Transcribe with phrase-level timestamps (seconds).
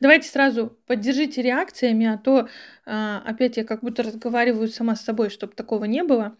[0.00, 2.48] Давайте сразу поддержите реакциями, а то
[2.86, 6.36] а, опять я как будто разговариваю сама с собой, чтобы такого не было.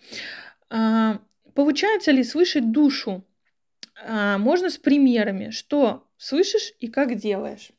[0.71, 1.19] А,
[1.54, 3.24] получается ли слышать душу?
[4.06, 7.71] А, можно с примерами, что слышишь и как делаешь.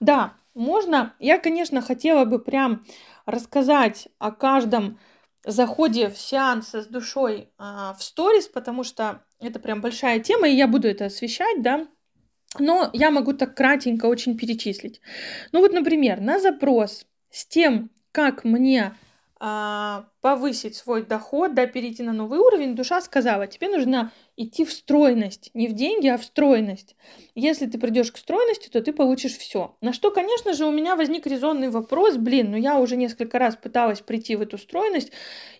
[0.00, 1.14] Да, можно.
[1.18, 2.86] Я, конечно, хотела бы прям
[3.26, 4.98] рассказать о каждом
[5.44, 10.66] заходе в сеанс с душой в сторис, потому что это прям большая тема, и я
[10.66, 11.86] буду это освещать, да.
[12.58, 15.00] Но я могу так кратенько очень перечислить.
[15.52, 18.94] Ну вот, например, на запрос с тем, как мне
[19.40, 24.72] а, повысить свой доход, да, перейти на новый уровень, душа сказала, тебе нужно идти в
[24.72, 26.96] стройность, не в деньги, а в стройность.
[27.36, 29.76] Если ты придешь к стройности, то ты получишь все.
[29.80, 33.54] На что, конечно же, у меня возник резонный вопрос, блин, ну я уже несколько раз
[33.54, 35.12] пыталась прийти в эту стройность,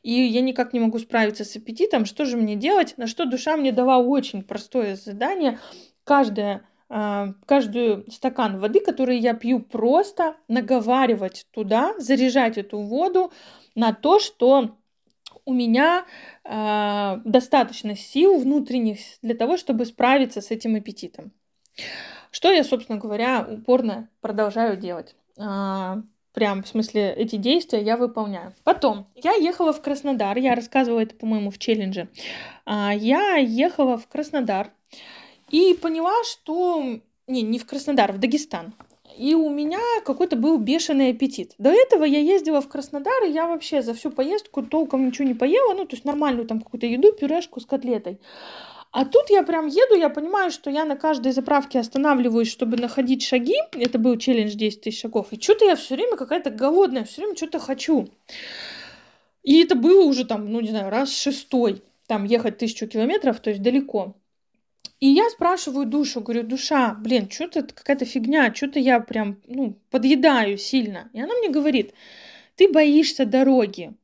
[0.02, 2.94] и я никак не могу справиться с аппетитом, что же мне делать?
[2.96, 5.60] На что душа мне дала очень простое задание,
[6.02, 13.32] каждое а, каждую стакан воды, который я пью, просто наговаривать туда, заряжать эту воду
[13.74, 14.76] на то, что
[15.44, 16.04] у меня
[16.44, 21.32] э, достаточно сил внутренних для того, чтобы справиться с этим аппетитом.
[22.30, 25.14] Что я, собственно говоря, упорно продолжаю делать.
[25.38, 28.54] Э, прям, в смысле, эти действия я выполняю.
[28.64, 32.08] Потом, я ехала в Краснодар, я рассказывала это, по-моему, в челлендже.
[32.66, 34.70] Э, я ехала в Краснодар
[35.50, 37.00] и поняла, что...
[37.26, 38.74] Не, не в Краснодар, в Дагестан
[39.18, 41.54] и у меня какой-то был бешеный аппетит.
[41.58, 45.34] До этого я ездила в Краснодар, и я вообще за всю поездку толком ничего не
[45.34, 48.20] поела, ну, то есть нормальную там какую-то еду, пюрешку с котлетой.
[48.90, 53.22] А тут я прям еду, я понимаю, что я на каждой заправке останавливаюсь, чтобы находить
[53.22, 53.56] шаги.
[53.72, 55.26] Это был челлендж 10 тысяч шагов.
[55.30, 58.08] И что-то я все время какая-то голодная, все время что-то хочу.
[59.42, 61.82] И это было уже там, ну не знаю, раз шестой.
[62.06, 64.14] Там ехать тысячу километров, то есть далеко.
[65.00, 70.58] И я спрашиваю душу, говорю, душа, блин, что-то какая-то фигня, что-то я прям, ну, подъедаю
[70.58, 71.08] сильно.
[71.12, 71.94] И она мне говорит,
[72.56, 73.94] ты боишься дороги.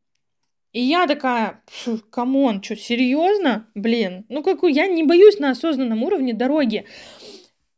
[0.72, 1.62] И я такая,
[2.10, 3.66] come on, что, серьезно?
[3.74, 6.86] Блин, ну какой, я не боюсь на осознанном уровне дороги.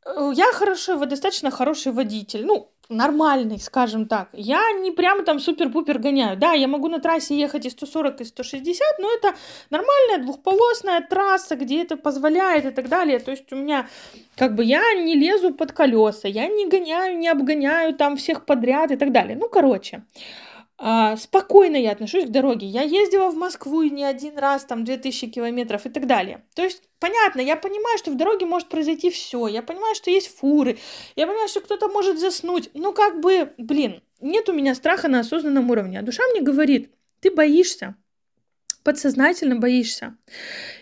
[0.05, 2.45] Э, я хороший, достаточно хороший водитель.
[2.45, 4.29] Ну, нормальный, скажем так.
[4.33, 6.37] Я не прямо там супер-пупер гоняю.
[6.37, 9.35] Да, я могу на трассе ехать и 140, и 160, но это
[9.71, 13.19] нормальная двухполосная трасса, где это позволяет и так далее.
[13.19, 13.89] То есть у меня,
[14.37, 18.91] как бы, я не лезу под колеса, я не гоняю, не обгоняю там всех подряд
[18.91, 19.37] и так далее.
[19.37, 20.03] Ну, короче,
[20.79, 22.67] а, спокойно я отношусь к дороге.
[22.67, 26.45] Я ездила в Москву и не один раз, там, 2000 километров и так далее.
[26.55, 29.47] То есть, понятно, я понимаю, что в дороге может произойти все.
[29.47, 30.79] Я понимаю, что есть фуры.
[31.15, 32.71] Я понимаю, что кто-то может заснуть.
[32.75, 35.99] Ну, как бы, блин, нет у меня страха на осознанном уровне.
[35.99, 37.97] А душа мне говорит, ты боишься.
[38.85, 40.17] Подсознательно боишься.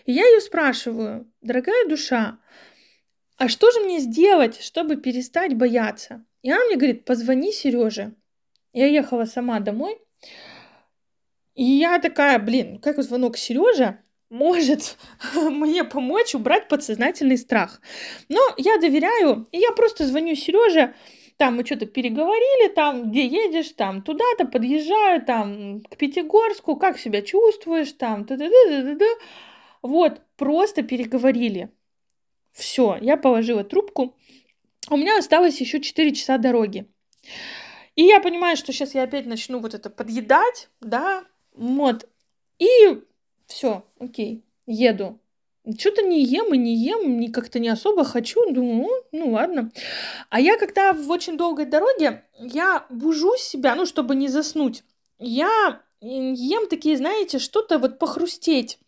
[0.05, 2.37] И я ее спрашиваю, дорогая душа,
[3.37, 6.25] а что же мне сделать, чтобы перестать бояться?
[6.41, 8.13] И она мне говорит, позвони Сереже,
[8.75, 9.97] я ехала сама домой,
[11.55, 13.99] и я такая, блин, как звонок Сережа
[14.29, 14.97] может
[15.33, 17.81] мне помочь убрать подсознательный страх.
[18.27, 20.93] Но я доверяю, и я просто звоню Сереже,
[21.37, 27.21] там мы что-то переговорили, там, где едешь, там, туда-то подъезжаю, там, к Пятигорску, как себя
[27.21, 29.13] чувствуешь, там, та -да -да -да -да -да.
[29.81, 31.69] Вот, просто переговорили.
[32.51, 34.15] Все, я положила трубку.
[34.89, 36.85] У меня осталось еще 4 часа дороги.
[37.95, 41.23] И я понимаю, что сейчас я опять начну вот это подъедать, да,
[41.53, 42.07] вот.
[42.59, 43.01] И
[43.47, 45.19] все, окей, еду.
[45.79, 48.51] Что-то не ем и не ем, не как-то не особо хочу.
[48.51, 49.71] Думаю, ну, ну ладно.
[50.29, 54.83] А я когда в очень долгой дороге, я бужу себя, ну, чтобы не заснуть.
[55.17, 58.79] Я ем такие, знаете, что-то вот похрустеть.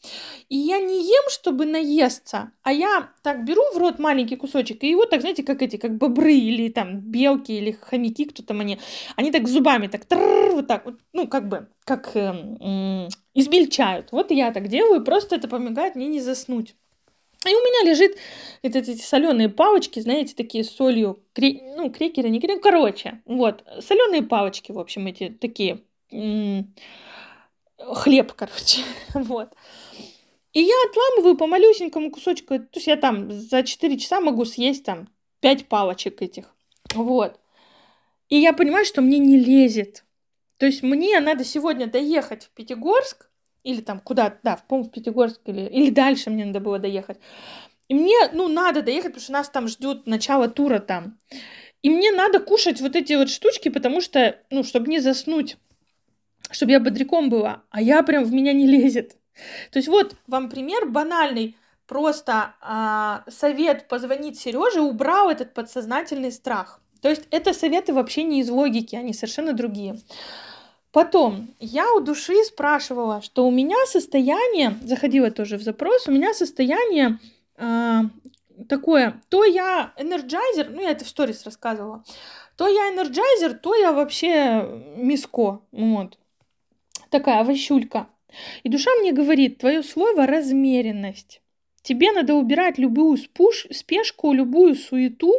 [0.50, 4.90] И я не ем, чтобы наесться, а я так беру в рот маленький кусочек, и
[4.90, 8.80] его так, знаете, как эти, как бобры или там белки или хомяки, кто там они,
[9.16, 10.04] они так зубами так,
[10.54, 14.12] вот так вот, ну, как бы, как э, измельчают.
[14.12, 16.76] Вот я так делаю, просто это помогает мне не заснуть.
[17.46, 18.18] И у меня лежит
[18.62, 21.62] это, эти соленые палочки, знаете, такие с солью, кре...
[21.76, 25.82] ну, крекеры, не крекеры, короче, вот, соленые палочки, в общем, эти такие
[27.80, 28.82] хлеб, короче,
[29.14, 29.54] вот.
[30.54, 34.84] И я отламываю по малюсенькому кусочку, то есть я там за 4 часа могу съесть
[34.84, 35.10] там
[35.42, 36.54] 5 палочек этих,
[36.94, 37.40] вот.
[38.30, 40.04] И я понимаю, что мне не лезет.
[40.58, 43.30] То есть мне надо сегодня доехать в Пятигорск,
[43.64, 47.20] или там куда, да, в, в Пятигорск, или, или дальше мне надо было доехать.
[47.88, 51.20] И мне, ну, надо доехать, потому что нас там ждет начало тура там.
[51.84, 55.58] И мне надо кушать вот эти вот штучки, потому что, ну, чтобы не заснуть
[56.52, 59.16] чтобы я бодряком была, а я прям в меня не лезет.
[59.72, 61.56] То есть вот вам пример банальный,
[61.88, 66.82] просто а, совет позвонить Сереже убрал этот подсознательный страх.
[67.02, 70.00] То есть это советы вообще не из логики, они совершенно другие.
[70.92, 76.34] Потом я у души спрашивала, что у меня состояние, заходила тоже в запрос, у меня
[76.34, 77.20] состояние
[77.58, 78.02] э,
[78.68, 82.04] такое, то я энерджайзер, ну я это в сторис рассказывала,
[82.56, 84.66] то я энерджайзер, то я вообще
[84.96, 86.18] миско, вот.
[87.10, 88.08] Такая вощулька.
[88.64, 91.42] И душа мне говорит, твое слово размеренность.
[91.82, 95.34] Тебе надо убирать любую спуш, спешку, любую суету,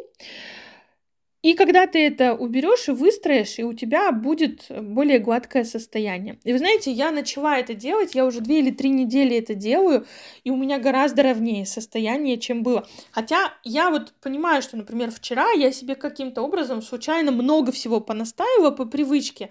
[1.40, 6.38] и когда ты это уберешь и выстроишь, и у тебя будет более гладкое состояние.
[6.42, 10.04] И вы знаете, я начала это делать, я уже две или три недели это делаю,
[10.42, 12.88] и у меня гораздо ровнее состояние, чем было.
[13.12, 18.72] Хотя я вот понимаю, что, например, вчера я себе каким-то образом случайно много всего понастаивала
[18.72, 19.50] по привычке.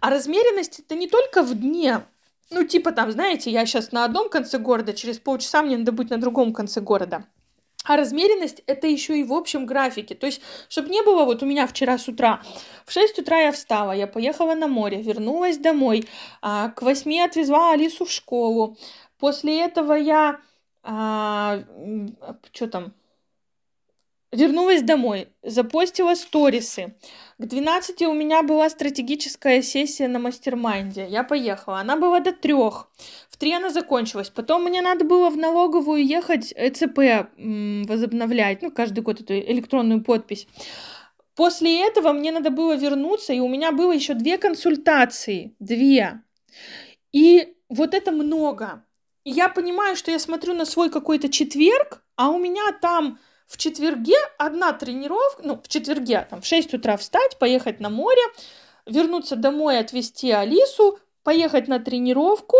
[0.00, 2.02] А размеренность это не только в дне,
[2.50, 6.10] ну, типа там, знаете, я сейчас на одном конце города, через полчаса мне надо быть
[6.10, 7.24] на другом конце города.
[7.84, 10.14] А размеренность это еще и в общем графике.
[10.14, 12.40] То есть, чтобы не было, вот у меня вчера с утра,
[12.86, 16.04] в 6 утра я встала, я поехала на море, вернулась домой,
[16.40, 18.76] а, к 8 отвезла Алису в школу.
[19.18, 20.40] После этого я,
[20.82, 21.62] а,
[22.52, 22.92] что там,
[24.32, 26.94] вернулась домой, запостила сторисы.
[27.38, 31.06] К 12 у меня была стратегическая сессия на mastermind е.
[31.08, 31.80] Я поехала.
[31.80, 32.90] Она была до трех.
[33.28, 34.30] В три она закончилась.
[34.30, 38.62] Потом мне надо было в налоговую ехать ЭЦП возобновлять.
[38.62, 40.48] Ну, каждый год эту электронную подпись.
[41.34, 45.54] После этого мне надо было вернуться, и у меня было еще две консультации.
[45.58, 46.22] Две.
[47.12, 48.84] И вот это много.
[49.24, 53.18] И я понимаю, что я смотрю на свой какой-то четверг, а у меня там
[53.52, 58.22] в четверге одна тренировка, ну, в четверге, там, в 6 утра встать, поехать на море,
[58.86, 62.56] вернуться домой, отвезти Алису, поехать на тренировку,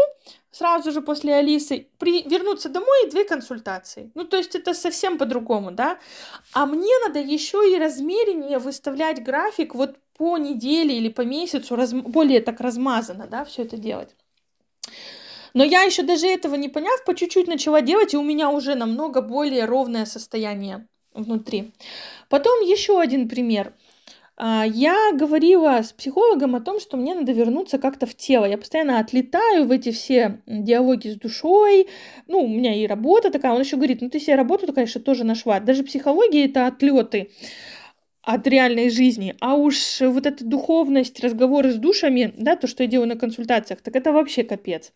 [0.51, 2.23] сразу же после Алисы, при...
[2.29, 4.11] вернуться домой и две консультации.
[4.15, 5.99] Ну, то есть это совсем по-другому, да?
[6.53, 11.95] А мне надо еще и размерение выставлять график вот по неделе или по месяцу, раз...
[11.95, 14.15] более так размазано, да, все это делать.
[15.55, 18.75] Но я еще даже этого не поняв, по чуть-чуть начала делать, и у меня уже
[18.75, 21.73] намного более ровное состояние внутри.
[22.29, 23.75] Потом еще один пример.
[24.37, 28.47] А, я говорила с психологом о том, что мне надо вернуться как-то в тело.
[28.47, 31.89] Я постоянно отлетаю в эти все диалоги с душой.
[32.27, 33.53] Ну, у меня и работа такая.
[33.53, 35.61] Он еще говорит, ну ты себе работу, конечно, тоже нашла.
[35.61, 37.31] Даже психология это отлеты
[38.23, 39.37] от реальной жизни.
[39.41, 43.83] А уж вот эта духовность, разговоры с душами, да, то, что я делаю на консультациях,
[43.83, 44.93] так это вообще капец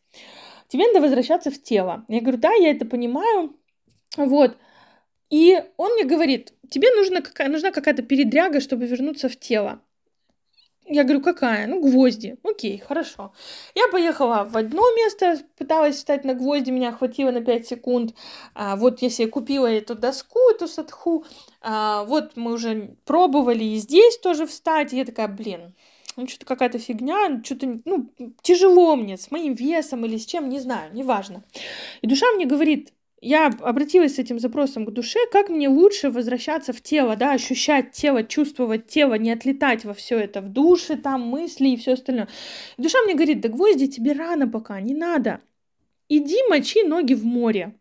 [0.68, 2.04] тебе надо возвращаться в тело.
[2.08, 3.56] Я говорю, да, я это понимаю,
[4.16, 4.56] вот.
[5.30, 9.80] И он мне говорит, тебе нужна, какая, нужна какая-то передряга, чтобы вернуться в тело.
[10.88, 11.66] Я говорю, какая?
[11.66, 12.36] Ну, гвозди.
[12.44, 13.32] Окей, хорошо.
[13.74, 18.14] Я поехала в одно место, пыталась встать на гвозди, меня хватило на 5 секунд.
[18.54, 21.24] А, вот я себе купила эту доску, эту садху.
[21.60, 24.92] А, вот мы уже пробовали и здесь тоже встать.
[24.92, 25.74] И я такая, блин,
[26.16, 28.10] ну, что-то какая-то фигня, что-то, ну,
[28.42, 31.44] тяжело мне, с моим весом или с чем, не знаю, неважно.
[32.00, 36.72] И душа мне говорит, я обратилась с этим запросом к душе, как мне лучше возвращаться
[36.72, 41.22] в тело, да, ощущать тело, чувствовать тело, не отлетать во все это, в душе, там,
[41.22, 42.28] мысли и все остальное.
[42.76, 45.40] И душа мне говорит, да гвозди тебе рано пока, не надо.
[46.08, 47.74] Иди мочи ноги в море.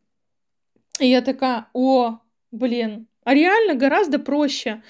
[0.99, 2.19] И я такая, о,
[2.51, 4.81] блин, а реально гораздо проще.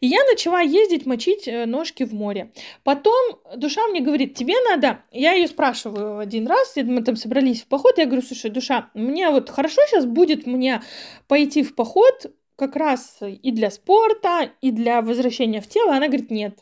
[0.00, 2.52] И я начала ездить мочить э, ножки в море.
[2.84, 5.02] Потом душа мне говорит, тебе надо...
[5.10, 9.28] Я ее спрашиваю один раз, мы там собрались в поход, я говорю, слушай, душа, мне
[9.30, 10.80] вот хорошо сейчас будет мне
[11.28, 15.96] пойти в поход как раз и для спорта, и для возвращения в тело.
[15.96, 16.60] Она говорит, нет.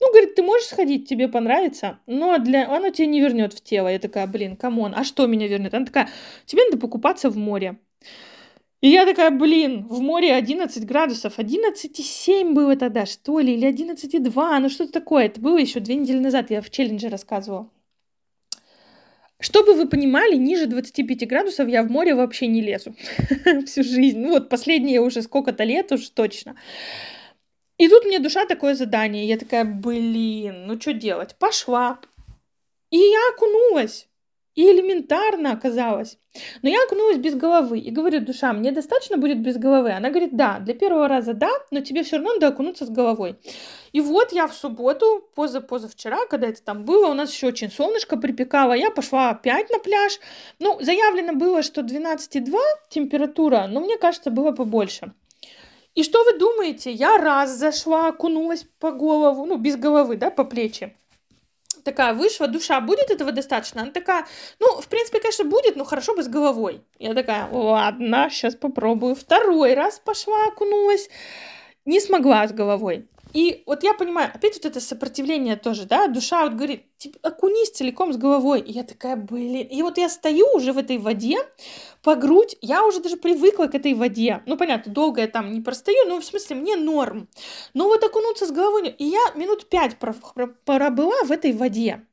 [0.00, 2.68] Ну, говорит, ты можешь сходить, тебе понравится, но для...
[2.68, 3.88] оно тебя не вернет в тело.
[3.88, 5.74] Я такая, блин, come on, а что меня вернет?
[5.74, 6.08] Она такая,
[6.46, 7.78] тебе надо покупаться в море.
[8.80, 14.58] И я такая, блин, в море 11 градусов, 11,7 было тогда, что ли, или 11,2,
[14.60, 15.26] ну что-то такое.
[15.26, 17.68] Это было еще две недели назад, я в челлендже рассказывала.
[19.40, 22.94] Чтобы вы понимали, ниже 25 градусов я в море вообще не лезу
[23.66, 24.18] всю жизнь.
[24.18, 26.56] Ну вот последние уже сколько-то лет уж точно.
[27.78, 29.26] И тут мне душа такое задание.
[29.26, 31.36] Я такая, блин, ну что делать?
[31.38, 32.00] Пошла.
[32.90, 34.07] И я окунулась.
[34.58, 36.18] И элементарно оказалось.
[36.62, 39.92] Но я окунулась без головы и говорю, душа, мне достаточно будет без головы?
[39.92, 43.36] Она говорит, да, для первого раза да, но тебе все равно надо окунуться с головой.
[43.92, 47.70] И вот я в субботу, поза позавчера, когда это там было, у нас еще очень
[47.70, 50.18] солнышко припекало, я пошла опять на пляж.
[50.58, 52.58] Ну, заявлено было, что 12,2
[52.90, 55.12] температура, но мне кажется, было побольше.
[55.94, 56.90] И что вы думаете?
[56.90, 60.96] Я раз зашла, окунулась по голову, ну, без головы, да, по плечи
[61.88, 63.82] такая вышла, душа, будет этого достаточно?
[63.82, 64.26] Она такая,
[64.60, 66.82] ну, в принципе, конечно, будет, но хорошо бы с головой.
[66.98, 69.14] Я такая, ладно, сейчас попробую.
[69.14, 71.08] Второй раз пошла, окунулась,
[71.84, 73.08] не смогла с головой.
[73.34, 77.70] И вот я понимаю, опять вот это сопротивление тоже, да, душа вот говорит, типа, окунись
[77.70, 78.60] целиком с головой.
[78.60, 79.66] И я такая, блин.
[79.66, 81.38] И вот я стою уже в этой воде
[82.02, 84.42] по грудь, я уже даже привыкла к этой воде.
[84.46, 87.28] Ну, понятно, долго я там не простою, но в смысле мне норм.
[87.74, 92.04] Но вот окунуться с головой, и я минут пять пробыла в этой воде.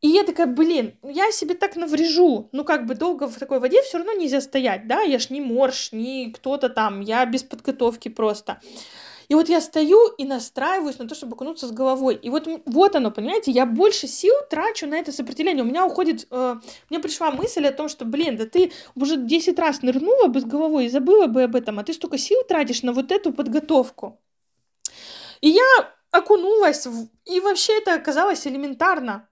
[0.00, 2.48] И я такая, блин, я себе так наврежу.
[2.52, 5.00] Ну, как бы долго в такой воде все равно нельзя стоять, да?
[5.00, 8.60] Я ж не морж, не кто-то там, я без подготовки просто.
[9.28, 12.14] И вот я стою и настраиваюсь на то, чтобы окунуться с головой.
[12.14, 15.62] И вот, вот оно, понимаете, я больше сил трачу на это сопротивление.
[15.64, 16.26] У меня уходит...
[16.30, 16.56] Э,
[16.88, 20.44] мне пришла мысль о том, что, блин, да ты уже 10 раз нырнула бы с
[20.44, 24.18] головой и забыла бы об этом, а ты столько сил тратишь на вот эту подготовку.
[25.42, 27.08] И я окунулась, в...
[27.26, 29.28] и вообще это оказалось элементарно.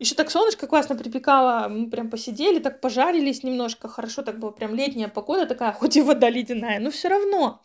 [0.00, 4.74] Еще так солнышко классно припекало, мы прям посидели, так пожарились немножко, хорошо так было, прям
[4.74, 7.62] летняя погода такая, хоть и вода ледяная, но все равно.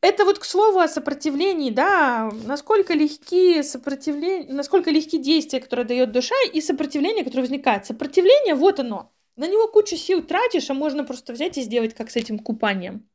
[0.00, 6.10] Это вот к слову о сопротивлении, да, насколько легки сопротивления, насколько легки действия, которые дает
[6.10, 7.84] душа, и сопротивление, которое возникает.
[7.84, 9.12] Сопротивление, вот оно.
[9.36, 13.06] На него кучу сил тратишь, а можно просто взять и сделать, как с этим купанием.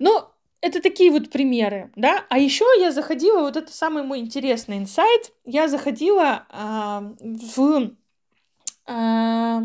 [0.00, 2.24] Но это такие вот примеры, да.
[2.28, 7.90] А еще я заходила, вот это самый мой интересный инсайт, я заходила а, в
[8.86, 9.62] а,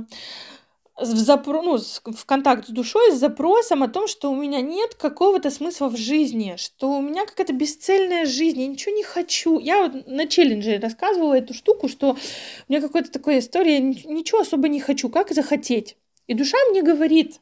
[0.97, 1.61] в, запро...
[1.61, 5.89] ну, в контакт с душой с запросом о том, что у меня нет какого-то смысла
[5.89, 9.59] в жизни, что у меня какая-то бесцельная жизнь, я ничего не хочу.
[9.59, 14.67] Я вот на челлендже рассказывала эту штуку, что у меня какая-то такая история, ничего особо
[14.67, 15.97] не хочу, как захотеть.
[16.25, 17.41] И душа мне говорит,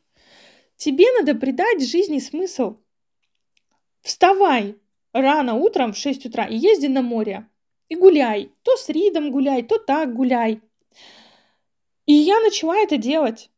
[0.76, 2.76] тебе надо придать жизни смысл.
[4.02, 4.76] Вставай
[5.14, 7.48] рано утром в 6 утра и езди на море.
[7.88, 8.52] И гуляй.
[8.64, 10.62] То с Ридом гуляй, то так гуляй.
[12.06, 13.50] И я начала это делать.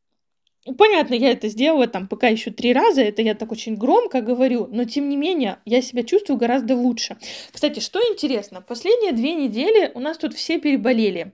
[0.78, 4.68] Понятно, я это сделала там пока еще три раза, это я так очень громко говорю,
[4.70, 7.18] но тем не менее я себя чувствую гораздо лучше.
[7.52, 11.34] Кстати, что интересно, последние две недели у нас тут все переболели.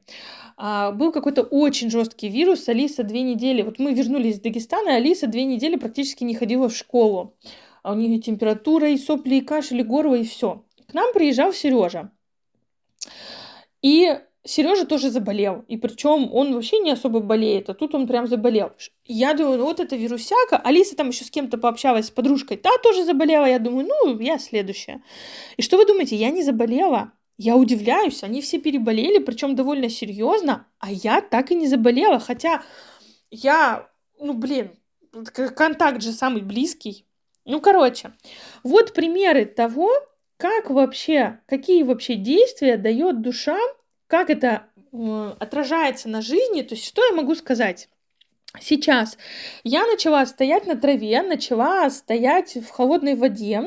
[0.55, 5.25] А, был какой-то очень жесткий вирус, Алиса две недели, вот мы вернулись из Дагестана, Алиса
[5.25, 7.35] две недели практически не ходила в школу.
[7.81, 10.63] А у нее температура, и сопли, и кашель, и горло, и все.
[10.87, 12.11] К нам приезжал Сережа.
[13.81, 15.63] И Сережа тоже заболел.
[15.69, 18.71] И причем он вообще не особо болеет, а тут он прям заболел.
[19.05, 20.57] Я думаю, ну вот это вирусяка.
[20.57, 22.57] Алиса там еще с кем-то пообщалась, с подружкой.
[22.57, 23.45] Та тоже заболела.
[23.45, 25.01] Я думаю, ну, я следующая.
[25.55, 27.13] И что вы думаете, я не заболела?
[27.37, 32.19] Я удивляюсь, они все переболели, причем довольно серьезно, а я так и не заболела.
[32.19, 32.63] Хотя
[33.31, 34.71] я, ну, блин,
[35.55, 37.05] контакт же самый близкий.
[37.45, 38.13] Ну, короче,
[38.63, 39.89] вот примеры того,
[40.37, 43.57] как вообще, какие вообще действия дает душа
[44.13, 44.67] как это
[45.39, 47.89] отражается на жизни, то есть что я могу сказать?
[48.61, 49.17] Сейчас
[49.63, 53.63] я начала стоять на траве, начала стоять в холодной воде.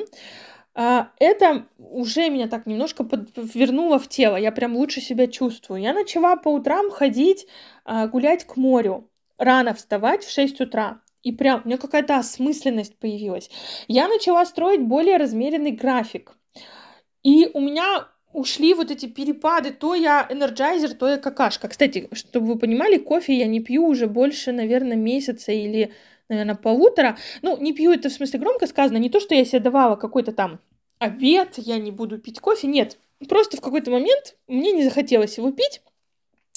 [0.72, 4.36] А, это уже меня так немножко вернуло в тело.
[4.36, 5.82] Я прям лучше себя чувствую.
[5.82, 7.48] Я начала по утрам ходить,
[7.84, 9.10] а, гулять к морю.
[9.38, 11.00] Рано вставать в 6 утра.
[11.24, 13.50] И прям у меня какая-то осмысленность появилась.
[13.88, 16.36] Я начала строить более размеренный график.
[17.24, 21.68] И у меня ушли вот эти перепады, то я энерджайзер, то я какашка.
[21.68, 25.92] Кстати, чтобы вы понимали, кофе я не пью уже больше, наверное, месяца или,
[26.28, 27.16] наверное, полутора.
[27.42, 30.32] Ну, не пью это в смысле громко сказано, не то, что я себе давала какой-то
[30.32, 30.60] там
[30.98, 32.98] обед, я не буду пить кофе, нет.
[33.28, 35.80] Просто в какой-то момент мне не захотелось его пить,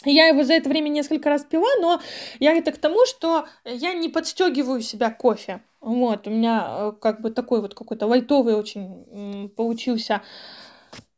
[0.05, 2.01] я его за это время несколько раз пила, но
[2.39, 5.61] я это к тому, что я не подстегиваю себя кофе.
[5.81, 10.21] Вот, у меня э, как бы такой вот какой-то лайтовый очень получился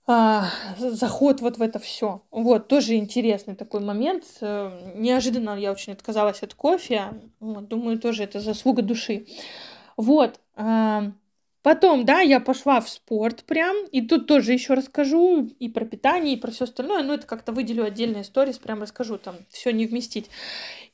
[0.08, 2.24] а, заход вот в это все.
[2.32, 4.26] Вот, тоже интересный такой момент.
[4.42, 7.14] Э, неожиданно я очень отказалась от кофе.
[7.40, 9.28] Вот, думаю, тоже это заслуга души.
[9.98, 10.40] Вот.
[10.56, 11.12] А,
[11.62, 16.34] потом, да, я пошла в спорт прям, и тут тоже еще расскажу и про питание,
[16.34, 19.86] и про все остальное, но это как-то выделю отдельные сторис, прям расскажу, там все не
[19.86, 20.30] вместить.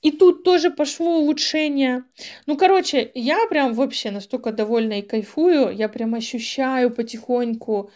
[0.01, 2.03] И тут тоже пошло улучшение.
[2.45, 7.89] Ну, короче, я прям вообще настолько довольна и кайфую, я прям ощущаю потихоньку,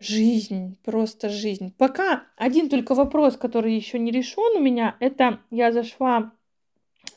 [0.00, 1.74] Жизнь, просто жизнь.
[1.76, 6.32] Пока один только вопрос, который еще не решен у меня, это я зашла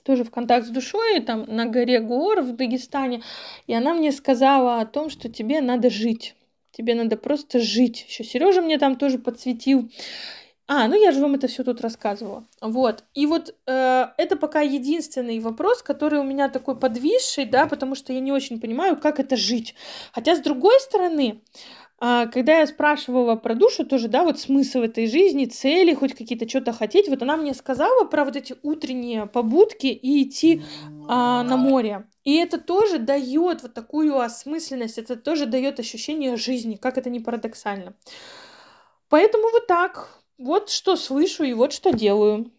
[0.04, 3.22] тоже в контакт с душой, там на горе Гор в Дагестане,
[3.68, 6.36] и она мне сказала о том, что тебе надо жить.
[6.72, 8.06] Тебе надо просто жить.
[8.10, 9.90] Еще Сережа мне там тоже подсветил.
[10.68, 12.48] А, ну я же вам это все тут рассказывала.
[12.62, 13.04] Вот.
[13.14, 18.14] И вот э, это пока единственный вопрос, который у меня такой подвисший, да, потому что
[18.14, 19.76] я не очень понимаю, как это жить.
[20.14, 21.42] Хотя, с другой стороны,
[22.00, 26.48] А, когда я спрашивала про душу тоже, да, вот смысл этой жизни, цели, хоть какие-то
[26.50, 30.64] что-то хотеть, вот она мне сказала про вот эти утренние побудки и идти
[31.08, 32.08] а, на море.
[32.26, 37.20] И это тоже дает вот такую осмысленность, это тоже дает ощущение жизни, как это не
[37.22, 37.94] парадоксально.
[39.10, 40.23] Поэтому вот так.
[40.38, 42.53] Вот что слышу и вот что делаю.